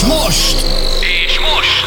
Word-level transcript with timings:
És 0.00 0.06
most! 0.06 0.66
És 1.26 1.38
most 1.38 1.84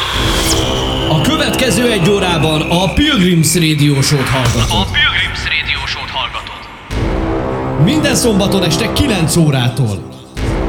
A 1.10 1.20
következő 1.20 1.90
egy 1.90 2.10
órában 2.10 2.60
a 2.60 2.92
Pilgrims 2.92 3.54
Radio 3.54 4.02
Show-t 4.02 4.28
hallgatod. 4.28 4.70
a 4.70 4.84
Pilgrims 4.92 5.42
Radio 5.44 5.86
Show-t 5.86 6.10
hallgatod. 6.10 7.84
Minden 7.84 8.14
szombaton 8.14 8.64
este 8.64 8.92
9 8.92 9.36
órától. 9.36 10.08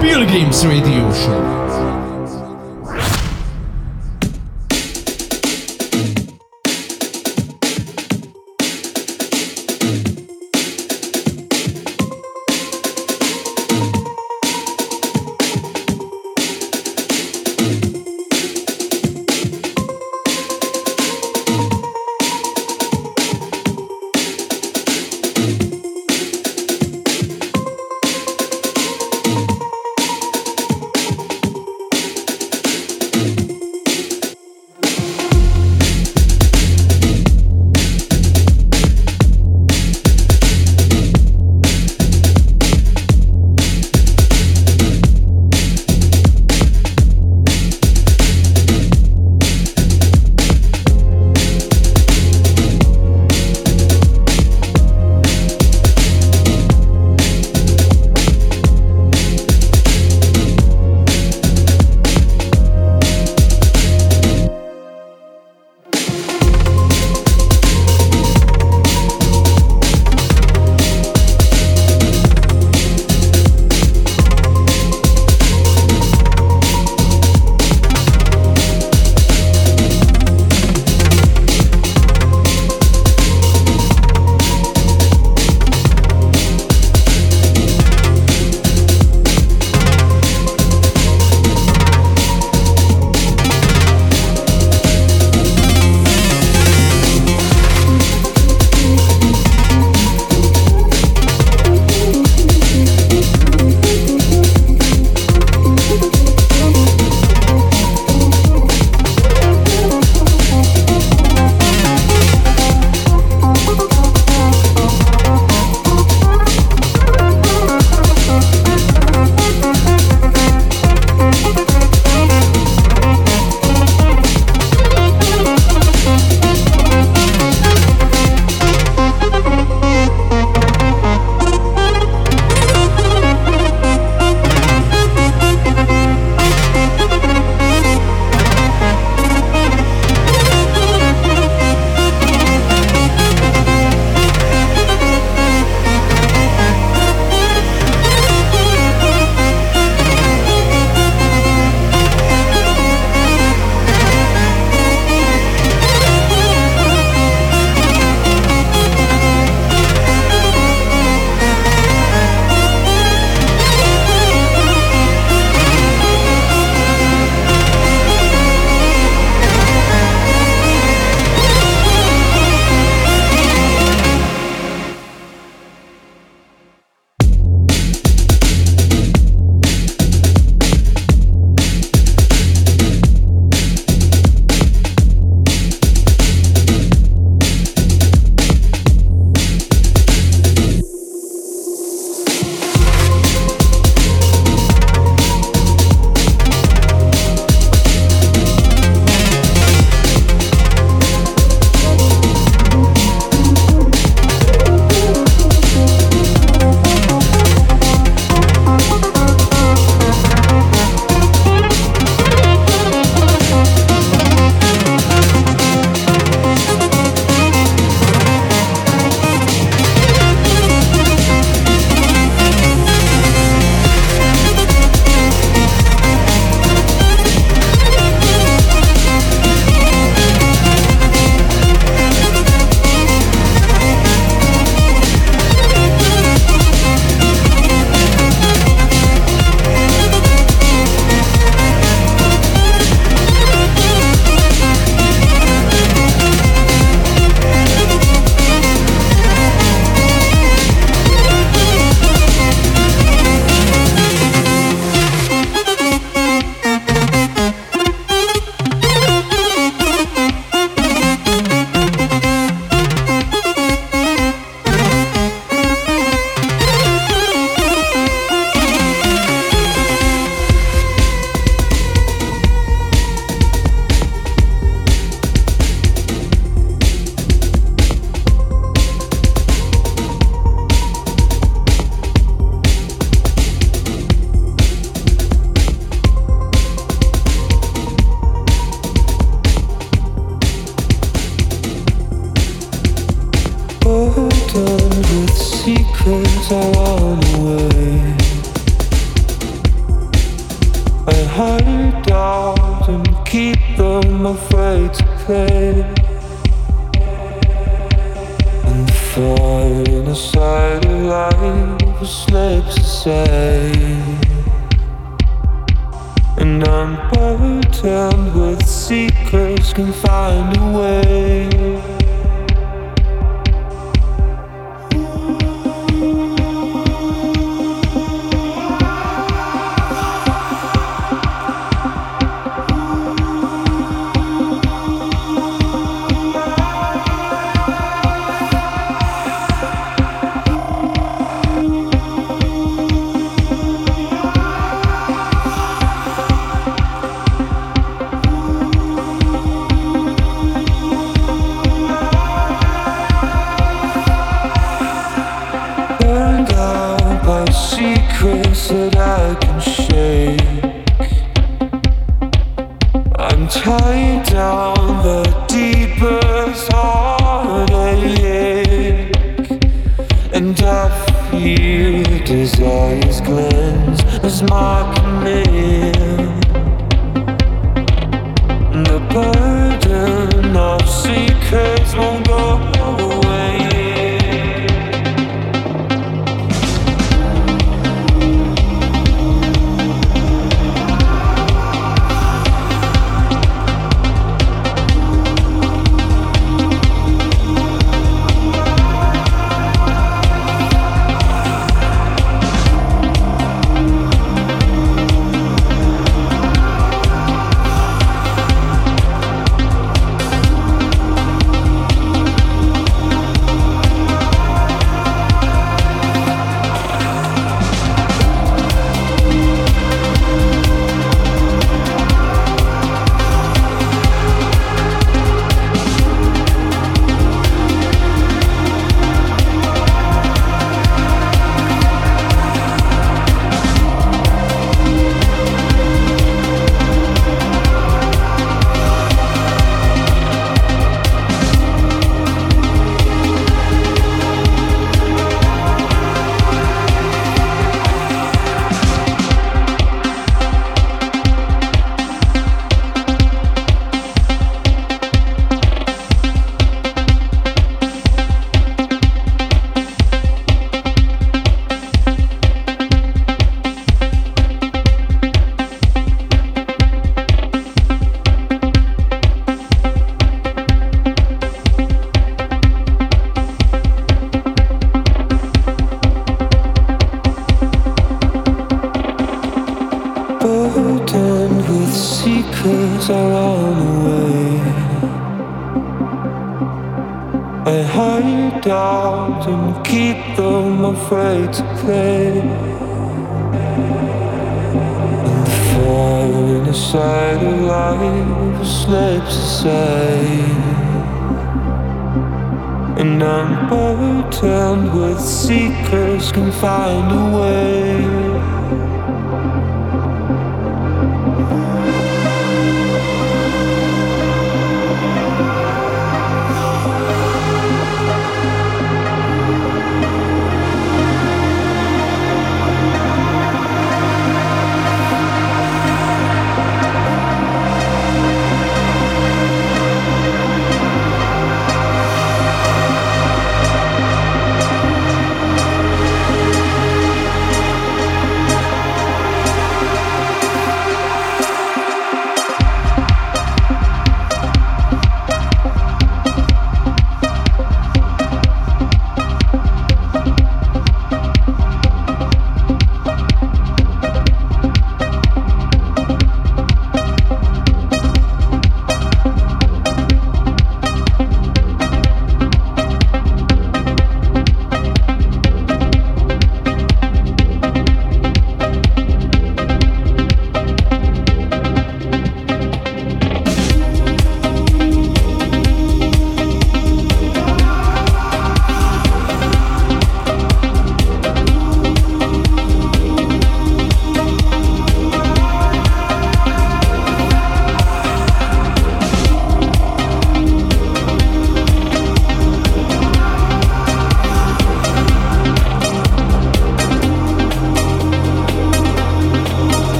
Pilgrims 0.00 0.62
Radio 0.62 1.12
Show. 1.12 1.61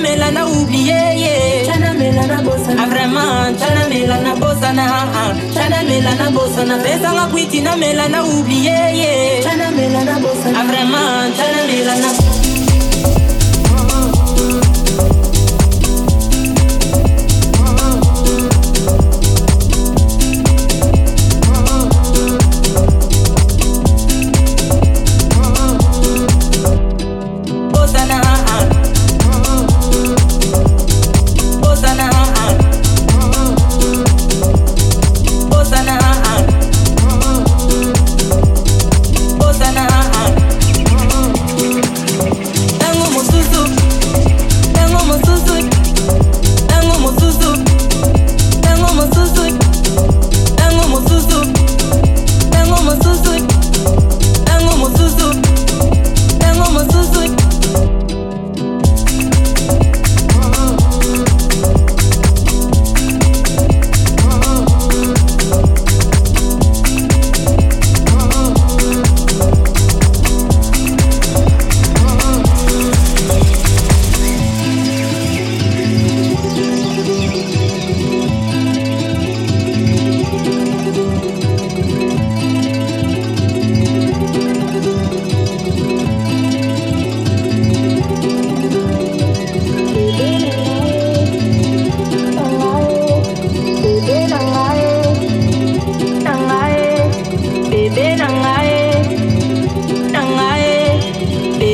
mela 0.00 0.30
na 0.30 0.46
oublié 0.46 1.64
Chana 1.66 1.92
mela 1.94 2.26
na 2.26 2.42
bossa 2.42 2.74
na. 2.74 2.82
Ah, 2.82 2.86
vraiment 2.86 3.58
Chana 3.60 3.88
mela 3.88 4.16
na 4.20 4.34
bossa 4.34 4.72
na. 4.72 4.86
Chana 5.54 5.82
mela 5.84 6.14
na 6.14 6.30
bossa 6.30 6.64
na. 6.64 6.76
Pesa 6.78 7.12
nga 7.12 7.26
kwiti 7.30 7.60
na 7.60 7.76
mela 7.76 8.08
na 8.08 8.22
oublié 8.24 9.42
Chana 9.44 9.70
na 9.70 10.18
bossa 10.18 10.50
na. 10.50 10.60
Ah, 10.60 10.64
vraiment 10.64 11.36
Chana 11.36 11.60
mela 11.68 11.94
na 11.96 12.08
bossa 12.08 12.39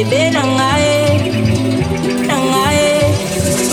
bebe 0.09 0.31
na 0.31 0.42
ngai 0.47 0.88
na 2.29 2.37
ngai. 2.38 2.83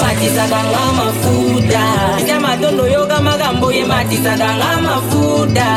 Matisaka 0.02 0.60
nga 0.70 0.84
mafuta. 0.98 1.86
Ita 2.22 2.36
matondo 2.40 2.86
yoka 2.88 3.18
makambo 3.54 3.72
ye 3.72 3.86
matisaka 3.86 4.56
nga 4.58 4.82
mafuta 4.82 5.68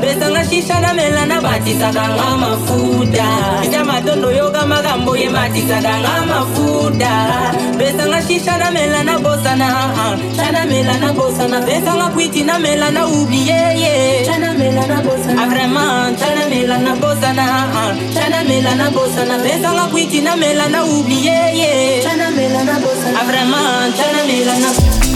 pesanga 0.00 0.44
shisha 0.44 0.80
na 0.80 0.94
mela 0.94 1.26
na 1.26 1.40
batisaka 1.40 2.08
nga 2.08 2.36
mafuta 2.36 3.26
ita 3.64 3.84
matondo 3.84 4.32
yoka 4.32 4.66
makambo 4.66 5.16
ye 5.16 5.28
matisaka 5.28 6.00
nga 6.00 6.24
mafuta 6.26 7.12
pesanga 7.78 8.22
shisha 8.22 8.56
na 8.58 8.70
mela 8.70 9.04
na 9.04 9.18
bosana 9.18 9.68
chana 10.36 10.64
mela 10.66 10.96
na 10.98 11.12
bosana 11.12 11.60
pesanga 11.60 12.08
kwiti 12.14 12.42
na 12.42 12.58
mela 12.58 12.90
na 12.90 13.06
ublie 13.06 13.60
ye 13.76 14.24
chana 14.24 14.54
mela 14.54 14.86
na 14.86 15.02
bosana 15.02 15.42
ah, 15.42 15.46
vraiment 15.46 16.16
chana 16.18 16.48
mela 16.48 16.78
na 16.78 16.96
bosana 16.96 17.46
chana 18.14 18.44
mela 18.48 18.74
na 18.74 18.90
bosana 18.90 19.38
pesanga 19.44 19.92
kwiti 19.92 20.20
na 20.22 20.36
mela 20.36 20.68
na 20.68 20.84
ublie 20.84 21.36
ye 21.52 22.02
chana 22.02 22.30
mela 22.30 22.64
na 22.64 22.80
bosana 22.80 23.20
ah, 23.20 23.24
vraiment 23.24 23.92
chana 23.96 24.24
mela 24.24 25.09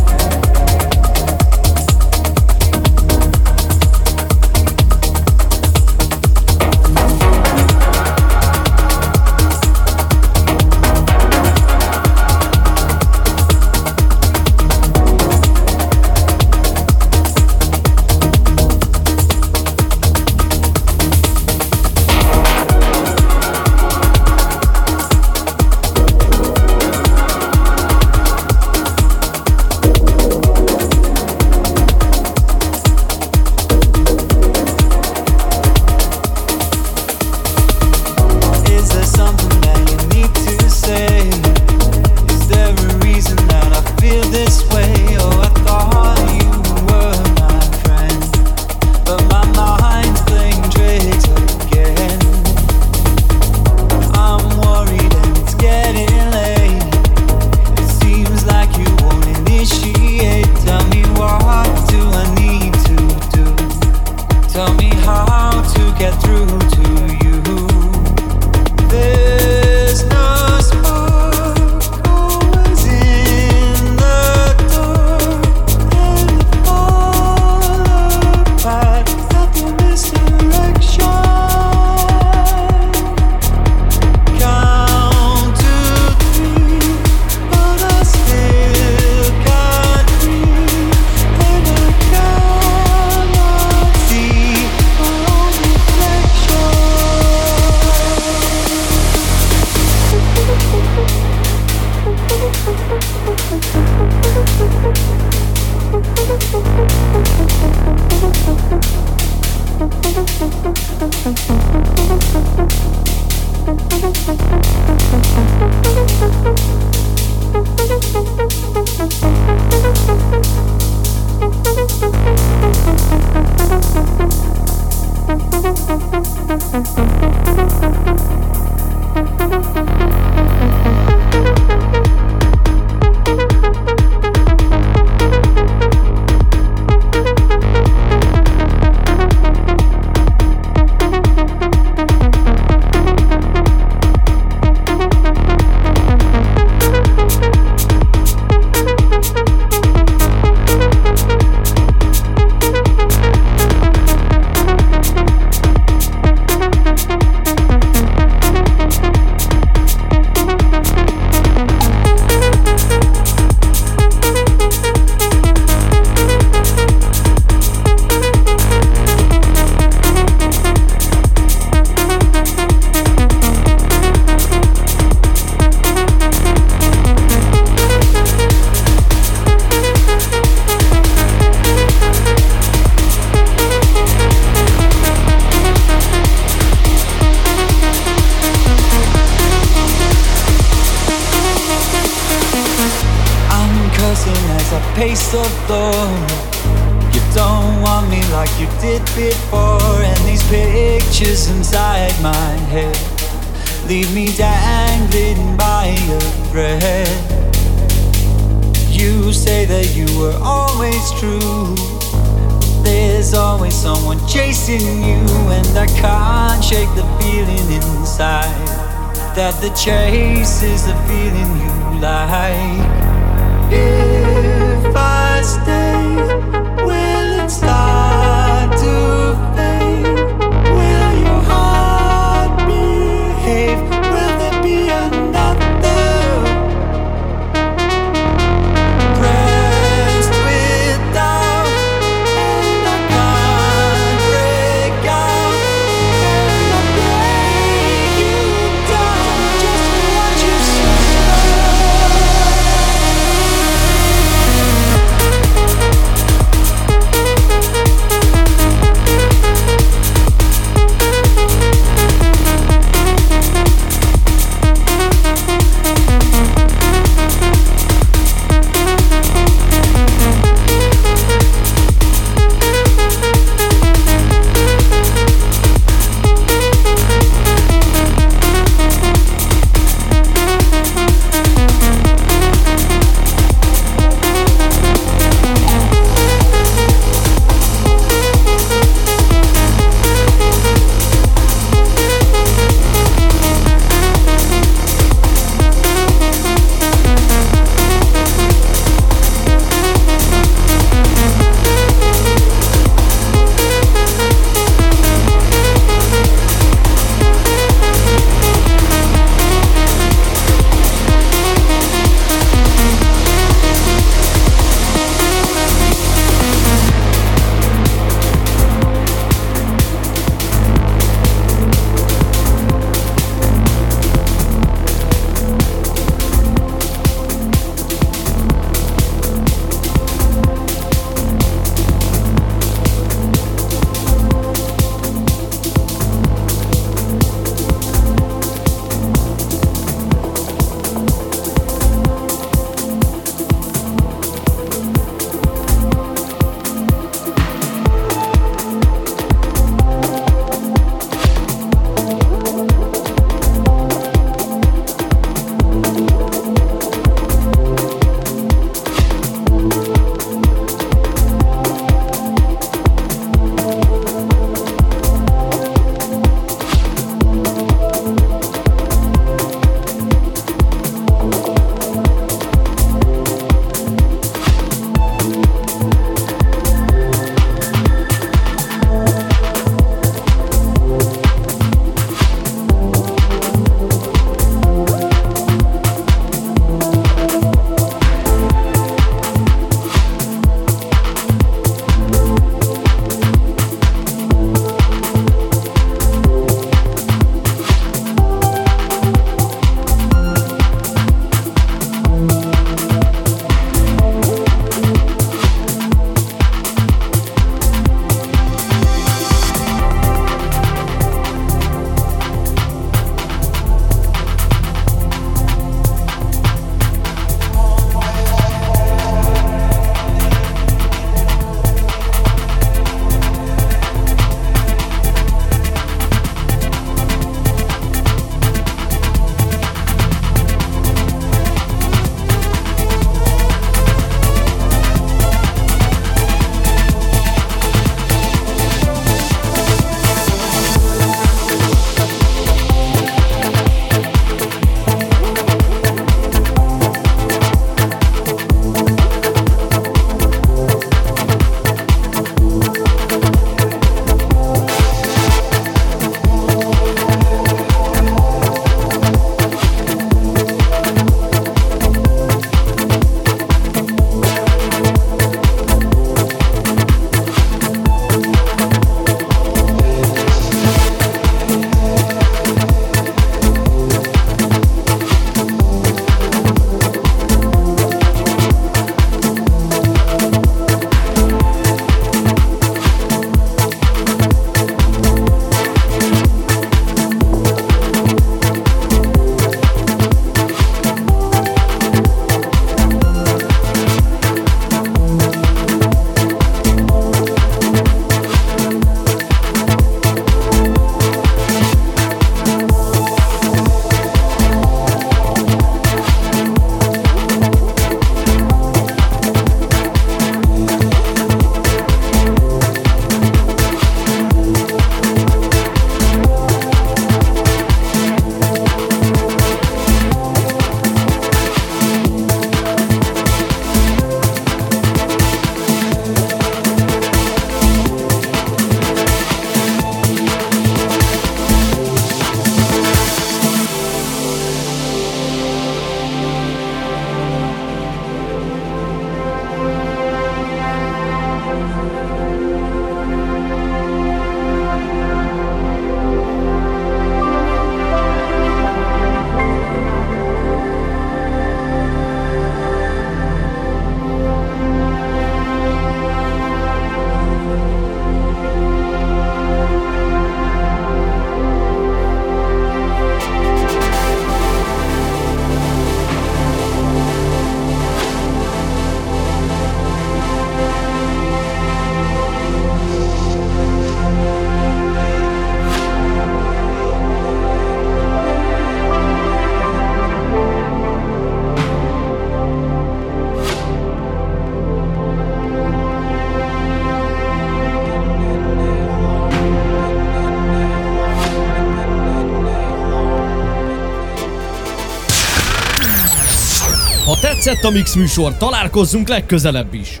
tetszett 597.44 597.64
a 597.64 597.70
Mix 597.70 597.94
műsor, 597.94 598.36
találkozzunk 598.36 599.08
legközelebb 599.08 599.74
is. 599.74 600.00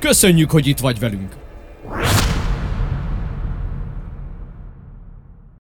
Köszönjük, 0.00 0.50
hogy 0.50 0.66
itt 0.66 0.78
vagy 0.78 0.98
velünk. 0.98 1.47